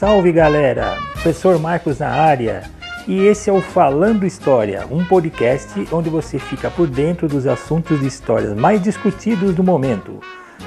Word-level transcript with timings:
Salve 0.00 0.32
galera! 0.32 0.96
Professor 1.12 1.58
Marcos 1.58 1.98
na 1.98 2.08
área 2.08 2.62
e 3.06 3.26
esse 3.26 3.50
é 3.50 3.52
o 3.52 3.60
Falando 3.60 4.24
História, 4.24 4.86
um 4.90 5.04
podcast 5.04 5.86
onde 5.92 6.08
você 6.08 6.38
fica 6.38 6.70
por 6.70 6.86
dentro 6.86 7.28
dos 7.28 7.46
assuntos 7.46 8.00
de 8.00 8.06
histórias 8.06 8.56
mais 8.56 8.80
discutidos 8.80 9.54
do 9.54 9.62
momento, 9.62 10.18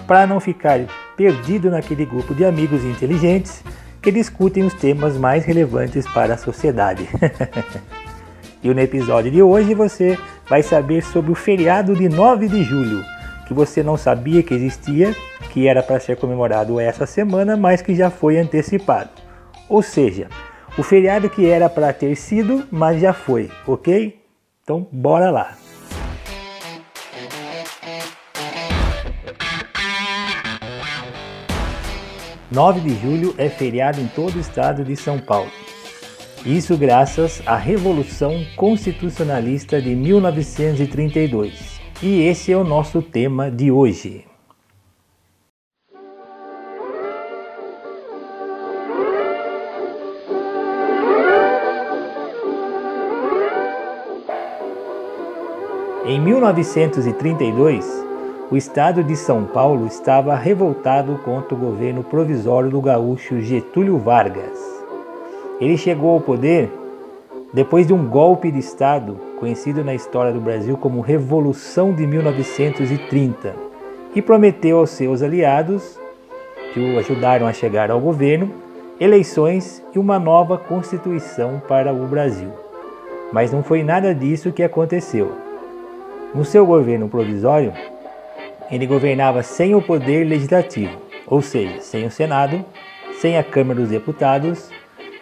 para 0.06 0.28
não 0.28 0.40
ficar 0.40 0.82
perdido 1.18 1.72
naquele 1.72 2.06
grupo 2.06 2.36
de 2.36 2.46
amigos 2.46 2.84
inteligentes 2.84 3.64
que 4.00 4.12
discutem 4.12 4.66
os 4.66 4.76
temas 4.76 5.18
mais 5.18 5.44
relevantes 5.46 6.08
para 6.10 6.36
a 6.36 6.38
sociedade. 6.38 7.10
e 8.62 8.72
no 8.72 8.80
episódio 8.80 9.32
de 9.32 9.42
hoje 9.42 9.74
você 9.74 10.16
vai 10.48 10.62
saber 10.62 11.02
sobre 11.02 11.32
o 11.32 11.36
feriado 11.36 11.96
de 11.96 12.08
9 12.08 12.48
de 12.48 12.64
julho, 12.64 13.04
que 13.48 13.54
você 13.56 13.82
não 13.82 13.98
sabia 13.98 14.44
que 14.44 14.54
existia, 14.54 15.16
que 15.50 15.68
era 15.68 15.82
para 15.82 16.00
ser 16.00 16.18
comemorado 16.18 16.80
essa 16.80 17.08
semana, 17.08 17.58
mas 17.58 17.82
que 17.82 17.96
já 17.96 18.12
foi 18.12 18.38
antecipado. 18.38 19.23
Ou 19.74 19.82
seja, 19.82 20.30
o 20.78 20.84
feriado 20.84 21.28
que 21.28 21.50
era 21.50 21.68
para 21.68 21.92
ter 21.92 22.16
sido, 22.16 22.64
mas 22.70 23.02
já 23.02 23.12
foi, 23.12 23.50
ok? 23.66 24.22
Então 24.62 24.88
bora 24.92 25.32
lá! 25.32 25.58
Nove 32.52 32.82
de 32.82 32.94
julho 33.02 33.34
é 33.36 33.50
feriado 33.50 34.00
em 34.00 34.06
todo 34.06 34.36
o 34.36 34.40
estado 34.40 34.84
de 34.84 34.96
São 34.96 35.18
Paulo. 35.18 35.50
Isso 36.46 36.78
graças 36.78 37.42
à 37.44 37.58
Revolução 37.58 38.46
Constitucionalista 38.56 39.82
de 39.82 39.96
1932. 39.96 41.82
E 42.00 42.22
esse 42.22 42.52
é 42.52 42.58
o 42.58 42.64
nosso 42.64 43.02
tema 43.02 43.50
de 43.50 43.72
hoje. 43.72 44.33
Em 56.14 56.20
1932, 56.20 58.06
o 58.52 58.56
estado 58.56 59.04
de 59.04 59.16
São 59.16 59.46
Paulo 59.46 59.88
estava 59.88 60.36
revoltado 60.36 61.20
contra 61.26 61.56
o 61.56 61.58
governo 61.58 62.04
provisório 62.04 62.70
do 62.70 62.80
gaúcho 62.80 63.42
Getúlio 63.42 63.98
Vargas. 63.98 64.60
Ele 65.60 65.76
chegou 65.76 66.12
ao 66.12 66.22
poder 66.22 66.70
depois 67.52 67.88
de 67.88 67.96
um 67.96 68.08
golpe 68.08 68.52
de 68.52 68.60
Estado 68.60 69.18
conhecido 69.40 69.84
na 69.84 69.96
história 69.96 70.32
do 70.32 70.40
Brasil 70.40 70.78
como 70.78 71.02
Revolução 71.02 71.92
de 71.92 72.06
1930 72.06 73.56
e 74.14 74.22
prometeu 74.22 74.78
aos 74.78 74.92
seus 74.92 75.24
aliados, 75.24 76.00
que 76.76 76.80
o 76.80 77.00
ajudaram 77.00 77.48
a 77.48 77.54
chegar 77.54 77.90
ao 77.90 78.00
governo, 78.00 78.52
eleições 79.00 79.84
e 79.96 79.98
uma 79.98 80.20
nova 80.20 80.60
Constituição 80.60 81.60
para 81.68 81.92
o 81.92 82.06
Brasil. 82.06 82.52
Mas 83.32 83.52
não 83.52 83.64
foi 83.64 83.82
nada 83.82 84.14
disso 84.14 84.52
que 84.52 84.62
aconteceu. 84.62 85.43
No 86.34 86.44
seu 86.44 86.66
governo 86.66 87.08
provisório, 87.08 87.72
ele 88.72 88.88
governava 88.88 89.44
sem 89.44 89.76
o 89.76 89.82
poder 89.82 90.24
legislativo, 90.24 90.98
ou 91.28 91.44
seja, 91.44 91.80
sem 91.80 92.06
o 92.06 92.12
Senado, 92.12 92.66
sem 93.20 93.38
a 93.38 93.44
Câmara 93.44 93.80
dos 93.80 93.90
Deputados 93.90 94.72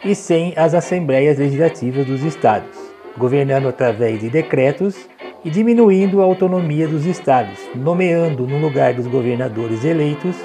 e 0.06 0.16
sem 0.16 0.54
as 0.56 0.74
assembleias 0.74 1.38
legislativas 1.38 2.06
dos 2.06 2.24
estados, 2.24 2.70
governando 3.18 3.68
através 3.68 4.22
de 4.22 4.30
decretos 4.30 5.10
e 5.44 5.50
diminuindo 5.50 6.22
a 6.22 6.24
autonomia 6.24 6.88
dos 6.88 7.06
estados, 7.06 7.60
nomeando 7.76 8.48
no 8.48 8.58
lugar 8.58 8.94
dos 8.94 9.08
governadores 9.08 9.84
eleitos 9.84 10.38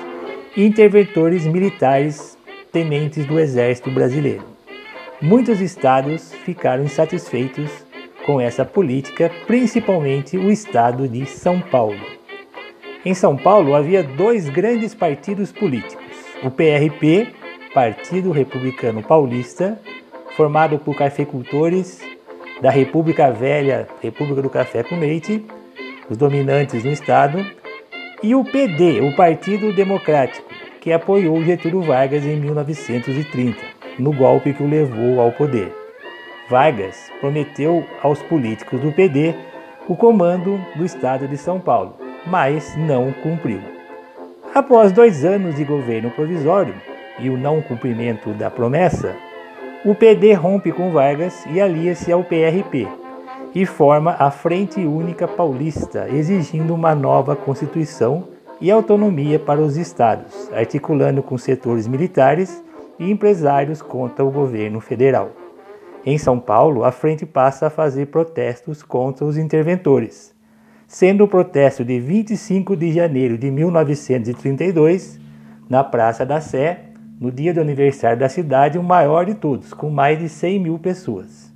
interventores 0.57 1.47
militares 1.47 2.37
tenentes 2.73 3.25
do 3.25 3.39
exército 3.39 3.91
brasileiro. 3.91 4.43
Muitos 5.23 5.61
estados 5.61 6.33
ficaram 6.45 6.83
insatisfeitos 6.83 7.86
com 8.27 8.41
essa 8.41 8.65
política, 8.65 9.31
principalmente 9.47 10.37
o 10.37 10.51
estado 10.51 11.09
de 11.09 11.25
São 11.25 11.61
Paulo. 11.61 12.01
Em 13.05 13.15
São 13.15 13.37
Paulo 13.37 13.75
havia 13.75 14.03
dois 14.03 14.49
grandes 14.49 14.93
partidos 14.93 15.53
políticos: 15.53 16.05
o 16.43 16.51
PRP, 16.51 17.29
Partido 17.73 18.33
Republicano 18.33 19.01
Paulista, 19.01 19.81
formado 20.37 20.77
por 20.79 20.97
cafeicultores 20.97 22.01
da 22.61 22.71
República 22.71 23.31
Velha, 23.31 23.87
República 24.03 24.43
do 24.43 24.51
Café 24.51 24.83
com 24.83 24.99
Leite, 24.99 25.45
os 26.11 26.17
dominantes 26.17 26.83
no 26.83 26.91
estado, 26.91 27.45
e 28.23 28.35
o 28.35 28.43
PD, 28.45 29.01
o 29.03 29.15
Partido 29.15 29.73
Democrático, 29.73 30.49
que 30.81 30.91
apoiou 30.93 31.45
Getúlio 31.45 31.83
Vargas 31.83 32.25
em 32.25 32.37
1930, 32.41 33.59
no 33.99 34.13
golpe 34.13 34.53
que 34.53 34.63
o 34.63 34.69
levou 34.69 35.21
ao 35.21 35.31
poder. 35.33 35.73
Vargas 36.49 37.11
prometeu 37.21 37.85
aos 38.03 38.23
políticos 38.23 38.81
do 38.81 38.93
PD 38.93 39.35
o 39.89 39.97
comando 39.97 40.61
do 40.77 40.85
estado 40.85 41.27
de 41.27 41.37
São 41.37 41.59
Paulo, 41.59 41.97
mas 42.27 42.77
não 42.77 43.13
cumpriu. 43.13 43.61
Após 44.55 44.93
dois 44.93 45.25
anos 45.25 45.57
de 45.57 45.65
governo 45.65 46.11
provisório 46.11 46.75
e 47.19 47.29
o 47.29 47.37
não 47.37 47.61
cumprimento 47.61 48.31
da 48.31 48.51
promessa, 48.51 49.17
o 49.85 49.95
PD 49.95 50.35
rompe 50.35 50.73
com 50.73 50.91
Vargas 50.91 51.45
e 51.47 51.61
alia-se 51.61 52.13
ao 52.13 52.23
PRP 52.23 52.87
e 53.55 53.67
forma 53.67 54.15
a 54.19 54.31
Frente 54.31 54.81
Única 54.81 55.27
Paulista, 55.27 56.09
exigindo 56.09 56.75
uma 56.75 56.95
nova 56.95 57.35
Constituição 57.35 58.25
e 58.61 58.71
autonomia 58.71 59.39
para 59.39 59.61
os 59.61 59.77
estados, 59.77 60.51
articulando 60.53 61.23
com 61.23 61.37
setores 61.37 61.87
militares 61.87 62.63
e 62.99 63.11
empresários 63.11 63.83
contra 63.83 64.25
o 64.25 64.31
governo 64.31 64.81
federal. 64.81 65.31
Em 66.09 66.19
São 66.19 66.39
Paulo, 66.39 66.85
a 66.85 66.93
frente 66.93 67.27
passa 67.27 67.67
a 67.67 67.71
fazer 67.71 68.07
protestos 68.07 68.81
contra 68.81 69.25
os 69.25 69.37
interventores, 69.37 70.33
sendo 70.87 71.25
o 71.25 71.29
protesto 71.29 71.85
de 71.85 71.99
25 71.99 72.77
de 72.77 72.93
janeiro 72.93 73.37
de 73.37 73.51
1932, 73.51 75.19
na 75.69 75.83
Praça 75.83 76.25
da 76.25 76.41
Sé, 76.41 76.79
no 77.21 77.33
dia 77.33 77.53
do 77.53 77.61
aniversário 77.61 78.21
da 78.21 78.29
cidade, 78.29 78.79
o 78.79 78.85
maior 78.85 79.27
de 79.27 79.35
todos, 79.35 79.75
com 79.75 79.91
mais 79.91 80.17
de 80.17 80.29
100 80.29 80.61
mil 80.61 80.79
pessoas. 80.79 81.53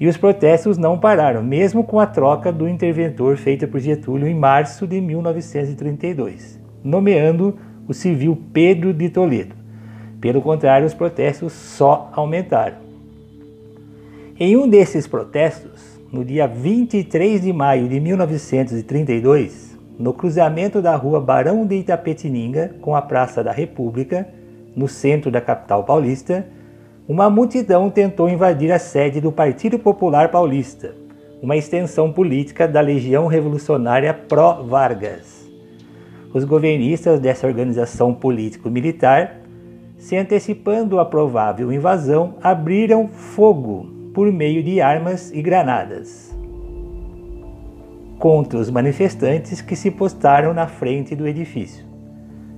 E 0.00 0.08
os 0.08 0.16
protestos 0.16 0.76
não 0.76 0.98
pararam, 0.98 1.44
mesmo 1.44 1.84
com 1.84 2.00
a 2.00 2.08
troca 2.08 2.50
do 2.50 2.68
interventor 2.68 3.36
feita 3.36 3.68
por 3.68 3.78
Getúlio 3.78 4.26
em 4.26 4.34
março 4.34 4.84
de 4.84 5.00
1932, 5.00 6.60
nomeando 6.82 7.56
o 7.86 7.94
civil 7.94 8.36
Pedro 8.52 8.92
de 8.92 9.08
Toledo. 9.08 9.54
Pelo 10.20 10.42
contrário, 10.42 10.88
os 10.88 10.92
protestos 10.92 11.52
só 11.52 12.10
aumentaram. 12.12 12.85
Em 14.38 14.54
um 14.54 14.68
desses 14.68 15.06
protestos, 15.06 15.98
no 16.12 16.22
dia 16.22 16.46
23 16.46 17.40
de 17.40 17.54
maio 17.54 17.88
de 17.88 17.98
1932, 17.98 19.78
no 19.98 20.12
cruzamento 20.12 20.82
da 20.82 20.94
rua 20.94 21.18
Barão 21.18 21.64
de 21.64 21.76
Itapetininga 21.76 22.76
com 22.82 22.94
a 22.94 23.00
Praça 23.00 23.42
da 23.42 23.50
República, 23.50 24.28
no 24.76 24.88
centro 24.88 25.30
da 25.30 25.40
capital 25.40 25.84
paulista, 25.84 26.46
uma 27.08 27.30
multidão 27.30 27.88
tentou 27.88 28.28
invadir 28.28 28.70
a 28.70 28.78
sede 28.78 29.22
do 29.22 29.32
Partido 29.32 29.78
Popular 29.78 30.30
Paulista, 30.30 30.94
uma 31.40 31.56
extensão 31.56 32.12
política 32.12 32.68
da 32.68 32.82
Legião 32.82 33.26
Revolucionária 33.28 34.12
Pró-Vargas. 34.12 35.50
Os 36.34 36.44
governistas 36.44 37.18
dessa 37.20 37.46
organização 37.46 38.12
político-militar, 38.12 39.40
se 39.96 40.14
antecipando 40.14 41.00
à 41.00 41.06
provável 41.06 41.72
invasão, 41.72 42.34
abriram 42.42 43.08
fogo 43.08 43.95
por 44.16 44.32
meio 44.32 44.62
de 44.62 44.80
armas 44.80 45.30
e 45.30 45.42
granadas 45.42 46.34
contra 48.18 48.58
os 48.58 48.70
manifestantes 48.70 49.60
que 49.60 49.76
se 49.76 49.90
postaram 49.90 50.54
na 50.54 50.66
frente 50.66 51.14
do 51.14 51.28
edifício. 51.28 51.84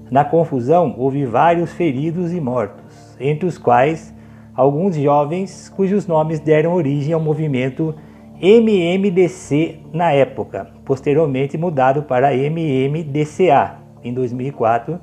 Na 0.09 0.25
confusão, 0.25 0.95
houve 0.97 1.27
vários 1.27 1.73
feridos 1.73 2.33
e 2.33 2.41
mortos, 2.41 3.17
entre 3.19 3.45
os 3.45 3.59
quais 3.59 4.15
alguns 4.55 4.95
jovens 4.95 5.69
cujos 5.69 6.07
nomes 6.07 6.39
deram 6.39 6.75
origem 6.75 7.13
ao 7.13 7.19
movimento 7.19 7.93
MMDC 8.41 9.81
na 9.93 10.13
época, 10.13 10.71
posteriormente 10.85 11.59
mudado 11.59 12.05
para 12.05 12.37
MMDCA 12.37 13.79
em 14.05 14.15
2004, 14.15 15.01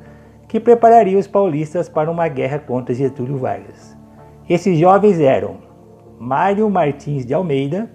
que 0.47 0.61
prepararia 0.61 1.19
os 1.19 1.27
paulistas 1.27 1.89
para 1.89 2.09
uma 2.09 2.29
guerra 2.29 2.59
contra 2.59 2.95
Getúlio 2.95 3.37
Vargas. 3.37 3.93
Esses 4.47 4.79
jovens 4.79 5.19
eram 5.19 5.74
Mário 6.19 6.69
Martins 6.69 7.25
de 7.25 7.33
Almeida, 7.33 7.89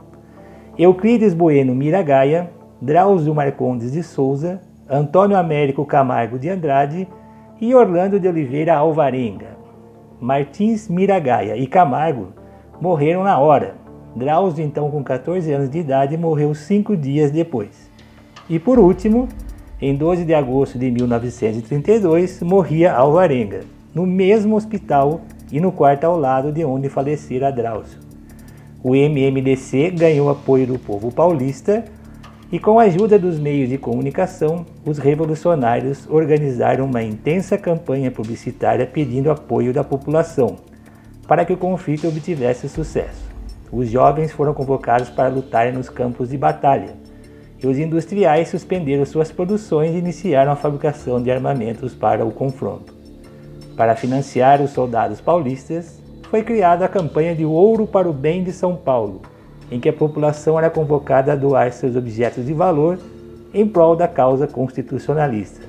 Euclides 0.79 1.35
Bueno 1.35 1.75
Miragaia, 1.75 2.51
Drauzio 2.81 3.35
Marcondes 3.35 3.93
de 3.93 4.03
Souza, 4.03 4.61
Antônio 4.89 5.37
Américo 5.37 5.85
Camargo 5.85 6.39
de 6.39 6.49
Andrade 6.49 7.09
e 7.61 7.75
Orlando 7.75 8.19
de 8.19 8.29
Oliveira 8.29 8.75
Alvarenga. 8.75 9.59
Martins 10.21 10.89
Miragaia 10.89 11.57
e 11.57 11.67
Camargo 11.67 12.29
morreram 12.81 13.25
na 13.25 13.39
hora. 13.39 13.77
Drauzio, 14.15 14.65
então 14.65 14.91
com 14.91 15.03
14 15.05 15.53
anos 15.53 15.71
de 15.71 15.79
idade, 15.79 16.17
morreu 16.17 16.55
cinco 16.55 16.97
dias 16.97 17.31
depois. 17.31 17.91
E 18.49 18.59
por 18.59 18.79
último, 18.79 19.29
em 19.81 19.95
12 19.95 20.25
de 20.25 20.35
agosto 20.35 20.79
de 20.79 20.91
1932, 20.91 22.43
morria 22.43 22.93
Alvarenga, 22.93 23.61
no 23.95 24.05
mesmo 24.05 24.57
hospital 24.57 25.21
e 25.51 25.61
no 25.61 25.73
quarto 25.73 26.05
ao 26.05 26.19
lado 26.19 26.53
de 26.53 26.65
onde 26.65 26.89
falecera 26.89 27.51
Drauzio. 27.51 28.10
O 28.83 28.95
MMDC 28.95 29.91
ganhou 29.91 30.31
apoio 30.31 30.67
do 30.67 30.79
povo 30.79 31.13
paulista 31.13 31.85
e, 32.51 32.59
com 32.59 32.79
a 32.79 32.85
ajuda 32.85 33.19
dos 33.19 33.39
meios 33.39 33.69
de 33.69 33.77
comunicação, 33.77 34.65
os 34.87 34.97
revolucionários 34.97 36.09
organizaram 36.09 36.87
uma 36.87 37.03
intensa 37.03 37.59
campanha 37.59 38.11
publicitária 38.11 38.87
pedindo 38.87 39.31
apoio 39.31 39.73
da 39.73 39.85
população 39.85 40.57
para 41.29 41.45
que 41.45 41.53
o 41.53 41.57
conflito 41.57 42.09
obtivesse 42.09 42.69
sucesso. 42.69 43.31
Os 43.71 43.89
jovens 43.89 44.33
foram 44.33 44.55
convocados 44.55 45.11
para 45.11 45.29
lutar 45.29 45.73
nos 45.73 45.89
campos 45.89 46.31
de 46.31 46.39
batalha 46.39 46.95
e 47.63 47.67
os 47.67 47.79
industriais 47.79 48.49
suspenderam 48.49 49.05
suas 49.05 49.31
produções 49.31 49.95
e 49.95 49.99
iniciaram 49.99 50.51
a 50.51 50.57
fabricação 50.57 51.23
de 51.23 51.31
armamentos 51.31 51.95
para 51.95 52.25
o 52.25 52.33
confronto. 52.33 52.95
Para 53.77 53.95
financiar 53.95 54.61
os 54.63 54.71
soldados 54.71 55.21
paulistas, 55.21 56.01
foi 56.31 56.45
criada 56.45 56.85
a 56.85 56.89
campanha 56.89 57.35
de 57.35 57.45
Ouro 57.45 57.89
para 57.89 58.09
o 58.09 58.13
Bem 58.13 58.45
de 58.45 58.53
São 58.53 58.77
Paulo, 58.77 59.21
em 59.69 59.81
que 59.81 59.89
a 59.89 59.93
população 59.93 60.57
era 60.57 60.71
convocada 60.71 61.33
a 61.33 61.37
doar 61.37 61.73
seus 61.73 61.97
objetos 61.97 62.47
de 62.47 62.53
valor 62.53 63.01
em 63.53 63.67
prol 63.67 63.97
da 63.97 64.07
causa 64.07 64.47
constitucionalista. 64.47 65.61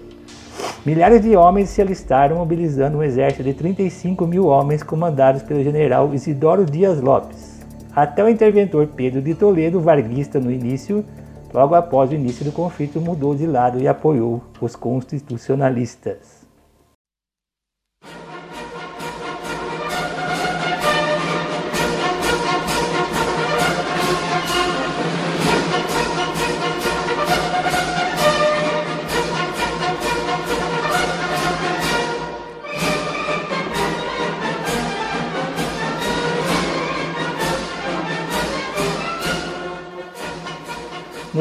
Milhares 0.85 1.21
de 1.21 1.35
homens 1.35 1.69
se 1.69 1.81
alistaram, 1.81 2.37
mobilizando 2.37 2.99
um 2.99 3.03
exército 3.03 3.43
de 3.43 3.55
35 3.55 4.27
mil 4.27 4.45
homens 4.45 4.83
comandados 4.83 5.41
pelo 5.41 5.63
general 5.63 6.13
Isidoro 6.13 6.63
Dias 6.63 7.01
Lopes. 7.01 7.61
Até 7.95 8.23
o 8.23 8.29
interventor 8.29 8.87
Pedro 8.87 9.19
de 9.19 9.33
Toledo, 9.33 9.79
varguista 9.79 10.39
no 10.39 10.51
início, 10.51 11.03
logo 11.51 11.73
após 11.73 12.11
o 12.11 12.15
início 12.15 12.45
do 12.45 12.51
conflito, 12.51 13.01
mudou 13.01 13.33
de 13.33 13.47
lado 13.47 13.79
e 13.79 13.87
apoiou 13.87 14.43
os 14.61 14.75
constitucionalistas. 14.75 16.40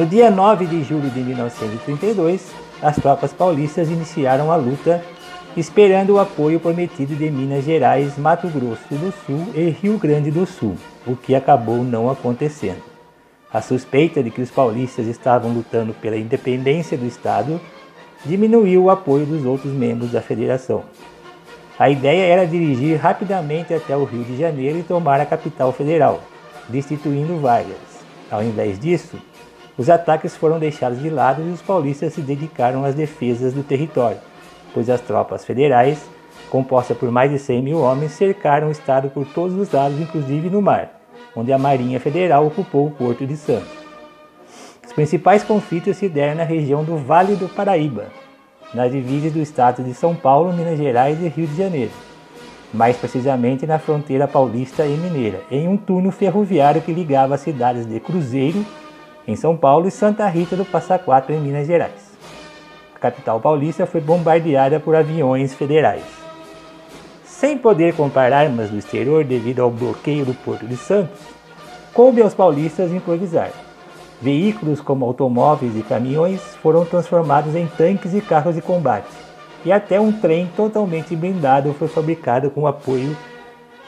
No 0.01 0.07
dia 0.07 0.31
9 0.31 0.65
de 0.65 0.83
julho 0.83 1.11
de 1.11 1.21
1932, 1.21 2.51
as 2.81 2.97
tropas 2.97 3.35
paulistas 3.35 3.91
iniciaram 3.91 4.51
a 4.51 4.57
luta, 4.57 5.05
esperando 5.55 6.15
o 6.15 6.19
apoio 6.19 6.59
prometido 6.59 7.15
de 7.15 7.31
Minas 7.31 7.67
Gerais, 7.67 8.17
Mato 8.17 8.49
Grosso 8.49 8.95
do 8.95 9.13
Sul 9.27 9.49
e 9.55 9.69
Rio 9.69 9.99
Grande 9.99 10.31
do 10.31 10.47
Sul, 10.47 10.75
o 11.07 11.15
que 11.15 11.35
acabou 11.35 11.85
não 11.85 12.09
acontecendo. 12.09 12.83
A 13.53 13.61
suspeita 13.61 14.23
de 14.23 14.31
que 14.31 14.41
os 14.41 14.51
paulistas 14.51 15.07
estavam 15.07 15.53
lutando 15.53 15.93
pela 15.93 16.17
independência 16.17 16.97
do 16.97 17.05
Estado 17.05 17.61
diminuiu 18.25 18.85
o 18.85 18.91
apoio 18.91 19.27
dos 19.27 19.45
outros 19.45 19.71
membros 19.71 20.13
da 20.13 20.23
federação. 20.23 20.83
A 21.79 21.91
ideia 21.91 22.25
era 22.25 22.47
dirigir 22.47 22.99
rapidamente 22.99 23.75
até 23.75 23.95
o 23.95 24.05
Rio 24.05 24.25
de 24.25 24.39
Janeiro 24.39 24.79
e 24.79 24.83
tomar 24.83 25.21
a 25.21 25.27
capital 25.27 25.75
federal, 25.75 26.23
destituindo 26.71 27.39
Vargas. 27.39 27.77
Ao 28.31 28.43
invés 28.43 28.79
disso, 28.79 29.19
os 29.81 29.89
ataques 29.89 30.37
foram 30.37 30.59
deixados 30.59 31.01
de 31.01 31.09
lado 31.09 31.41
e 31.41 31.51
os 31.51 31.63
paulistas 31.63 32.13
se 32.13 32.21
dedicaram 32.21 32.85
às 32.85 32.95
defesas 32.95 33.55
do 33.55 33.63
território, 33.63 34.19
pois 34.75 34.91
as 34.91 35.01
tropas 35.01 35.43
federais, 35.43 36.05
compostas 36.51 36.99
por 36.99 37.11
mais 37.11 37.31
de 37.31 37.39
100 37.39 37.63
mil 37.63 37.79
homens, 37.81 38.13
cercaram 38.13 38.69
o 38.69 38.71
estado 38.71 39.09
por 39.09 39.25
todos 39.25 39.57
os 39.57 39.73
lados, 39.73 39.99
inclusive 39.99 40.51
no 40.51 40.61
mar, 40.61 41.01
onde 41.35 41.51
a 41.51 41.57
Marinha 41.57 41.99
Federal 41.99 42.47
ocupou 42.47 42.89
o 42.89 42.91
Porto 42.91 43.27
de 43.27 43.39
Santos. 43.39 43.71
Os 44.87 44.93
principais 44.93 45.43
conflitos 45.43 45.97
se 45.97 46.11
deram 46.11 46.35
na 46.35 46.45
região 46.45 46.85
do 46.85 46.99
Vale 46.99 47.35
do 47.35 47.49
Paraíba, 47.49 48.09
nas 48.75 48.93
divisas 48.93 49.33
do 49.33 49.41
estado 49.41 49.83
de 49.83 49.95
São 49.95 50.15
Paulo, 50.15 50.53
Minas 50.53 50.77
Gerais 50.77 51.23
e 51.23 51.29
Rio 51.29 51.47
de 51.47 51.57
Janeiro, 51.57 51.93
mais 52.71 52.99
precisamente 52.99 53.67
na 53.67 53.79
fronteira 53.79 54.29
paulista 54.29 54.85
e 54.85 54.95
mineira, 54.95 55.41
em 55.51 55.67
um 55.67 55.79
túnel 55.79 56.13
ferroviário 56.13 56.83
que 56.83 56.93
ligava 56.93 57.35
as 57.35 57.41
cidades 57.41 57.87
de 57.87 57.99
Cruzeiro 57.99 58.63
em 59.27 59.37
São 59.37 59.57
Paulo, 59.57 59.89
e 59.89 59.91
Santa 59.91 60.27
Rita 60.27 60.57
do 60.57 60.65
Passa 60.65 60.99
Quatro, 60.99 61.35
em 61.35 61.41
Minas 61.41 61.67
Gerais. 61.67 62.11
A 62.95 62.99
capital 62.99 63.41
paulista 63.41 63.87
foi 63.87 64.01
bombardeada 64.01 64.79
por 64.79 64.95
aviões 64.95 65.55
federais. 65.55 66.05
Sem 67.25 67.57
poder 67.57 67.95
comprar 67.95 68.33
armas 68.33 68.71
do 68.71 68.77
exterior 68.77 69.25
devido 69.25 69.61
ao 69.61 69.71
bloqueio 69.71 70.27
do 70.27 70.35
Porto 70.35 70.67
de 70.67 70.77
Santos, 70.77 71.21
coube 71.95 72.21
aos 72.21 72.35
paulistas 72.35 72.93
improvisar. 72.93 73.51
Veículos 74.21 74.83
como 74.83 75.07
automóveis 75.07 75.75
e 75.75 75.83
caminhões 75.83 76.41
foram 76.57 76.85
transformados 76.85 77.55
em 77.57 77.67
tanques 77.67 78.13
e 78.13 78.21
carros 78.21 78.55
de 78.55 78.61
combate, 78.61 79.09
e 79.65 79.73
até 79.73 79.99
um 79.99 80.13
trem 80.13 80.51
totalmente 80.55 81.17
blindado 81.17 81.73
foi 81.75 81.89
fabricado 81.89 82.51
com 82.51 82.63
o 82.63 82.67
apoio 82.67 83.17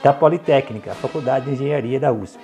da 0.03 0.13
Politécnica, 0.13 0.93
a 0.93 0.95
Faculdade 0.95 1.45
de 1.45 1.53
Engenharia 1.53 2.01
da 2.01 2.11
USP. 2.11 2.41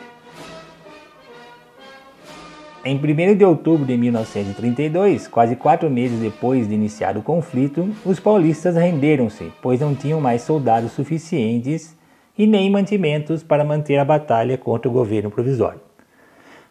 Em 2.88 2.96
1 2.96 3.36
de 3.36 3.44
outubro 3.44 3.84
de 3.84 3.98
1932, 3.98 5.28
quase 5.28 5.54
quatro 5.54 5.90
meses 5.90 6.20
depois 6.20 6.66
de 6.66 6.74
iniciar 6.74 7.18
o 7.18 7.22
conflito, 7.22 7.86
os 8.02 8.18
paulistas 8.18 8.76
renderam-se, 8.76 9.52
pois 9.60 9.78
não 9.78 9.94
tinham 9.94 10.22
mais 10.22 10.40
soldados 10.40 10.92
suficientes 10.92 11.94
e 12.38 12.46
nem 12.46 12.70
mantimentos 12.70 13.42
para 13.42 13.62
manter 13.62 13.98
a 13.98 14.06
batalha 14.06 14.56
contra 14.56 14.88
o 14.88 14.92
governo 14.94 15.30
provisório. 15.30 15.82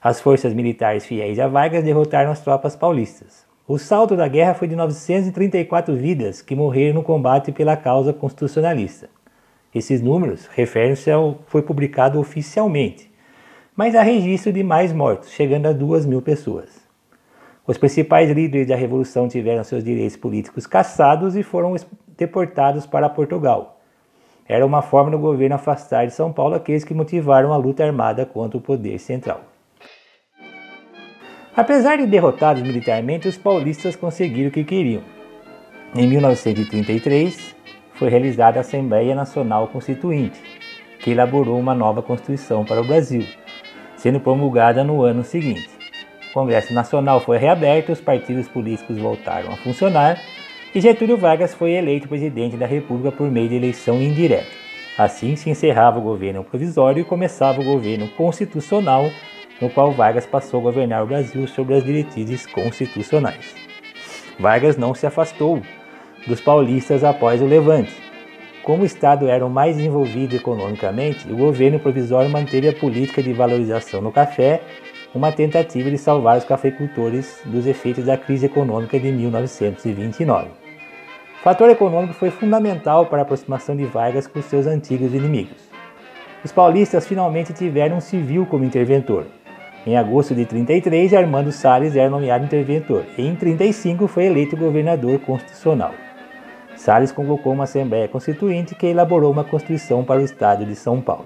As 0.02 0.20
forças 0.20 0.56
militares 0.56 1.06
fiéis 1.06 1.38
a 1.38 1.48
Vargas 1.48 1.84
derrotaram 1.84 2.32
as 2.32 2.42
tropas 2.42 2.76
paulistas. 2.76 3.46
O 3.68 3.78
saldo 3.78 4.18
da 4.18 4.28
guerra 4.28 4.56
foi 4.56 4.68
de 4.68 4.76
934 4.76 5.96
vidas 5.96 6.42
que 6.42 6.56
morreram 6.56 6.96
no 6.96 7.04
combate 7.04 7.52
pela 7.52 7.78
causa 7.78 8.12
constitucionalista. 8.12 9.08
Esses 9.72 10.02
números 10.02 10.48
referem-se 10.48 11.12
ao 11.12 11.36
que 11.36 11.52
foi 11.52 11.62
publicado 11.62 12.20
oficialmente, 12.20 13.08
mas 13.78 13.94
há 13.94 14.02
registro 14.02 14.52
de 14.52 14.64
mais 14.64 14.92
mortos, 14.92 15.30
chegando 15.30 15.68
a 15.68 15.72
duas 15.72 16.04
mil 16.04 16.20
pessoas. 16.20 16.88
Os 17.68 17.78
principais 17.78 18.32
líderes 18.32 18.68
da 18.68 18.76
revolução 18.76 19.28
tiveram 19.28 19.64
seus 19.64 19.84
direitos 19.84 20.18
políticos 20.18 20.66
cassados 20.66 21.36
e 21.36 21.44
foram 21.44 21.76
deportados 22.18 22.88
para 22.88 23.08
Portugal. 23.08 23.80
Era 24.48 24.66
uma 24.66 24.82
forma 24.82 25.12
do 25.12 25.20
governo 25.20 25.56
afastar 25.56 26.08
de 26.08 26.14
São 26.14 26.34
Paulo 26.34 26.56
aqueles 26.56 26.84
que 26.84 26.94
motivaram 26.94 27.54
a 27.54 27.58
luta 27.58 27.86
armada 27.86 28.26
contra 28.26 28.58
o 28.58 28.62
poder 28.62 28.98
central. 28.98 29.42
Apesar 31.56 31.98
de 31.98 32.08
derrotados 32.08 32.64
militarmente, 32.64 33.28
os 33.28 33.38
paulistas 33.38 33.96
conseguiram 33.96 34.50
o 34.50 34.52
que 34.52 34.64
queriam. 34.64 35.04
Em 35.96 36.08
1933, 36.08 37.56
foi 37.94 38.10
realizada 38.10 38.60
a 38.60 38.62
Assembleia 38.62 39.14
Nacional 39.14 39.68
Constituinte, 39.68 40.40
que 41.00 41.12
elaborou 41.12 41.60
uma 41.60 41.76
nova 41.76 42.02
Constituição 42.02 42.64
para 42.64 42.82
o 42.82 42.86
Brasil, 42.86 43.26
sendo 43.98 44.20
promulgada 44.20 44.84
no 44.84 45.02
ano 45.02 45.24
seguinte. 45.24 45.70
O 46.30 46.34
Congresso 46.34 46.74
Nacional 46.74 47.20
foi 47.20 47.38
reaberto, 47.38 47.92
os 47.92 48.00
partidos 48.00 48.48
políticos 48.48 48.98
voltaram 48.98 49.52
a 49.52 49.58
funcionar 49.58 50.18
e 50.74 50.80
Getúlio 50.80 51.18
Vargas 51.18 51.54
foi 51.54 51.72
eleito 51.72 52.08
presidente 52.08 52.56
da 52.56 52.66
República 52.66 53.12
por 53.12 53.30
meio 53.30 53.50
de 53.50 53.56
eleição 53.56 54.02
indireta. 54.02 54.48
Assim 54.98 55.36
se 55.36 55.50
encerrava 55.50 56.00
o 56.00 56.04
governo 56.04 56.44
provisório 56.44 57.02
e 57.02 57.06
começava 57.06 57.62
o 57.62 57.64
governo 57.64 58.08
constitucional, 58.10 59.10
no 59.62 59.70
qual 59.70 59.92
Vargas 59.92 60.26
passou 60.26 60.60
a 60.60 60.64
governar 60.64 61.04
o 61.04 61.08
Brasil 61.08 61.48
sobre 61.48 61.76
as 61.76 61.84
diretrizes 61.84 62.46
constitucionais. 62.46 63.56
Vargas 64.40 64.78
não 64.78 64.94
se 64.94 65.08
afastou 65.08 65.62
dos 66.28 66.42
paulistas 66.42 67.04
após 67.04 67.42
o 67.42 67.46
levante, 67.46 68.07
como 68.68 68.84
o 68.84 68.86
Estado 68.86 69.30
era 69.30 69.46
o 69.46 69.50
mais 69.50 69.78
desenvolvido 69.78 70.36
economicamente, 70.36 71.32
o 71.32 71.38
governo 71.38 71.80
provisório 71.80 72.30
manteve 72.30 72.68
a 72.68 72.74
política 72.74 73.24
de 73.24 73.32
valorização 73.32 74.02
no 74.02 74.12
café, 74.12 74.60
uma 75.16 75.32
tentativa 75.32 75.90
de 75.90 75.98
salvar 75.98 76.38
os 76.38 76.44
cafeicultores 76.44 77.40
dos 77.46 77.66
efeitos 77.66 78.04
da 78.04 78.18
crise 78.18 78.48
econômica 78.48 79.00
de 79.00 79.10
1929. 79.10 80.50
O 80.50 81.44
fator 81.46 81.70
econômico 81.70 82.14
foi 82.14 82.30
fundamental 82.30 83.06
para 83.06 83.20
a 83.20 83.22
aproximação 83.22 83.74
de 83.74 83.86
Vargas 83.86 84.28
com 84.28 84.42
seus 84.42 84.68
antigos 84.68 85.14
inimigos. 85.14 85.70
Os 86.44 86.52
paulistas 86.52 87.08
finalmente 87.08 87.54
tiveram 87.54 87.96
um 87.96 88.02
civil 88.02 88.46
como 88.46 88.66
interventor. 88.66 89.28
Em 89.86 89.96
agosto 89.96 90.36
de 90.36 90.46
33, 90.46 91.14
Armando 91.14 91.54
Salles 91.54 91.96
era 91.96 92.10
nomeado 92.10 92.44
interventor 92.44 93.06
e 93.18 93.26
em 93.26 93.34
35 93.34 94.10
foi 94.10 94.26
eleito 94.26 94.58
governador 94.58 95.20
constitucional. 95.20 95.94
Salles 96.78 97.12
convocou 97.12 97.54
uma 97.54 97.66
Assembleia 97.66 98.08
Constituinte 98.08 98.76
que 98.76 98.86
elaborou 98.86 99.32
uma 99.32 99.44
Constituição 99.44 100.06
para 100.06 100.22
o 100.22 100.24
Estado 100.24 100.66
de 100.66 100.76
São 100.76 101.02
Paulo. 101.02 101.26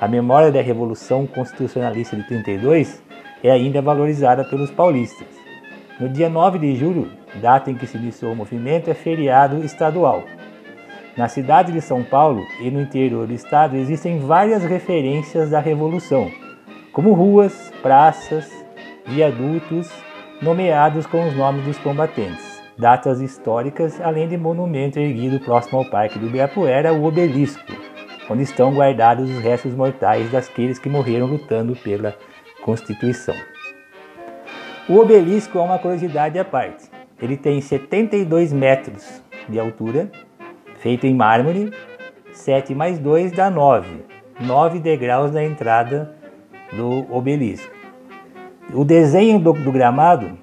A 0.00 0.06
memória 0.06 0.52
da 0.52 0.60
Revolução 0.60 1.26
Constitucionalista 1.26 2.14
de 2.14 2.22
32 2.24 3.02
é 3.42 3.50
ainda 3.50 3.80
valorizada 3.80 4.44
pelos 4.44 4.70
paulistas. 4.70 5.26
No 5.98 6.08
dia 6.08 6.28
9 6.28 6.58
de 6.58 6.76
julho, 6.76 7.10
data 7.40 7.70
em 7.70 7.74
que 7.74 7.86
se 7.86 7.96
iniciou 7.96 8.32
o 8.32 8.36
movimento, 8.36 8.90
é 8.90 8.94
feriado 8.94 9.64
estadual. 9.64 10.24
Na 11.16 11.28
cidade 11.28 11.72
de 11.72 11.80
São 11.80 12.04
Paulo 12.04 12.42
e 12.60 12.70
no 12.70 12.78
interior 12.78 13.26
do 13.26 13.32
estado 13.32 13.74
existem 13.76 14.18
várias 14.18 14.62
referências 14.62 15.48
da 15.48 15.58
Revolução, 15.58 16.30
como 16.92 17.14
ruas, 17.14 17.72
praças, 17.80 18.50
viadutos, 19.06 19.90
nomeados 20.42 21.06
com 21.06 21.26
os 21.26 21.34
nomes 21.34 21.64
dos 21.64 21.78
combatentes, 21.78 22.45
datas 22.78 23.20
históricas, 23.20 24.00
além 24.00 24.28
de 24.28 24.36
monumento 24.36 24.98
erguido 24.98 25.40
próximo 25.40 25.78
ao 25.78 25.90
Parque 25.90 26.18
do 26.18 26.26
Ibirapuera, 26.26 26.92
o 26.92 27.04
Obelisco, 27.04 27.72
onde 28.30 28.42
estão 28.42 28.74
guardados 28.74 29.30
os 29.30 29.38
restos 29.38 29.74
mortais 29.74 30.30
daqueles 30.30 30.78
que 30.78 30.88
morreram 30.88 31.26
lutando 31.26 31.74
pela 31.76 32.14
Constituição. 32.62 33.34
O 34.88 34.98
obelisco 34.98 35.58
é 35.58 35.60
uma 35.60 35.78
curiosidade 35.78 36.38
à 36.38 36.44
parte. 36.44 36.88
Ele 37.20 37.36
tem 37.36 37.60
72 37.60 38.52
metros 38.52 39.20
de 39.48 39.58
altura, 39.58 40.10
feito 40.78 41.06
em 41.06 41.14
mármore, 41.14 41.72
7 42.32 42.74
mais 42.74 42.98
2 42.98 43.32
dá 43.32 43.50
9. 43.50 44.04
9 44.40 44.78
degraus 44.78 45.32
da 45.32 45.42
entrada 45.42 46.14
do 46.72 47.06
obelisco. 47.12 47.74
O 48.72 48.84
desenho 48.84 49.38
do, 49.38 49.52
do 49.52 49.72
gramado 49.72 50.38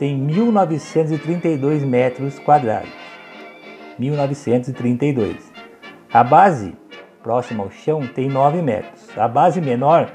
tem 0.00 0.16
1932 0.16 1.84
metros 1.84 2.38
quadrados. 2.38 2.88
1932. 3.98 5.52
A 6.10 6.24
base, 6.24 6.72
próxima 7.22 7.62
ao 7.62 7.70
chão, 7.70 8.06
tem 8.06 8.26
9 8.26 8.62
metros. 8.62 9.06
A 9.18 9.28
base 9.28 9.60
menor, 9.60 10.10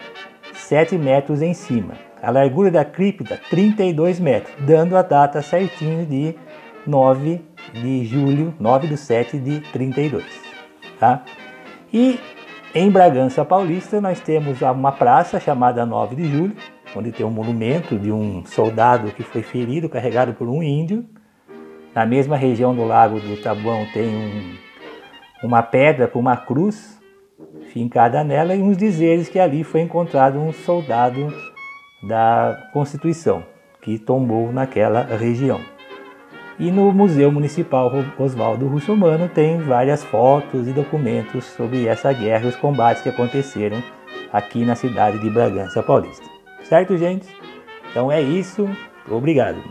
7 0.56 0.98
metros 0.98 1.44
em 1.44 1.54
cima. 1.54 1.94
A 2.20 2.32
largura 2.32 2.72
da 2.72 2.84
cripta, 2.84 3.40
32 3.52 4.20
metros, 4.20 4.56
dando 4.66 4.98
a 4.98 5.04
data 5.04 5.44
certinho 5.44 6.04
de 6.04 6.34
9 6.88 7.46
de 7.72 8.06
julho, 8.06 8.56
9 8.60 8.88
de 8.88 8.98
7 8.98 9.38
de 9.38 9.60
32. 9.72 10.26
Tá? 11.00 11.24
E 11.94 12.20
em 12.74 12.90
Bragança 12.90 13.46
Paulista 13.46 14.02
nós 14.02 14.20
temos 14.20 14.64
uma 14.64 14.94
praça 14.94 15.40
chamada 15.40 15.86
9 15.86 16.16
de 16.16 16.26
julho, 16.26 16.56
onde 16.96 17.12
tem 17.12 17.26
um 17.26 17.32
monumento 17.32 18.00
de 18.00 18.12
um 18.12 18.46
soldado 18.46 19.12
que 19.12 19.24
foi 19.24 19.42
ferido, 19.42 19.90
carregado 19.90 20.34
por 20.34 20.48
um 20.48 20.64
índio. 20.64 21.06
Na 21.94 22.06
mesma 22.06 22.38
região 22.38 22.76
do 22.76 22.84
Lago 22.86 23.20
do 23.20 23.42
Tabuão 23.42 23.86
tem 23.94 24.08
um, 24.08 24.56
uma 25.44 25.62
pedra 25.62 26.08
com 26.08 26.20
uma 26.20 26.38
cruz 26.38 27.02
fincada 27.72 28.24
nela 28.24 28.56
e 28.56 28.62
uns 28.62 28.78
dizeres 28.78 29.28
que 29.28 29.40
ali 29.40 29.64
foi 29.64 29.82
encontrado 29.82 30.40
um 30.40 30.52
soldado 30.52 31.34
da 32.08 32.70
Constituição 32.72 33.44
que 33.82 34.00
tombou 34.00 34.52
naquela 34.52 35.04
região. 35.04 35.60
E 36.58 36.72
no 36.72 36.92
Museu 36.94 37.32
Municipal 37.32 37.92
Oswaldo 38.18 38.68
Russomano 38.68 39.28
tem 39.28 39.60
várias 39.60 40.04
fotos 40.06 40.68
e 40.68 40.72
documentos 40.72 41.44
sobre 41.44 41.86
essa 41.86 42.14
guerra 42.14 42.46
e 42.46 42.48
os 42.48 42.56
combates 42.56 43.04
que 43.04 43.10
aconteceram 43.10 43.84
aqui 44.32 44.64
na 44.64 44.76
cidade 44.76 45.20
de 45.20 45.30
Bragança 45.30 45.84
Paulista. 45.84 46.35
Certo, 46.68 46.98
gente? 46.98 47.28
Então 47.92 48.12
é 48.12 48.22
isso. 48.22 48.68
Obrigado. 49.08 49.64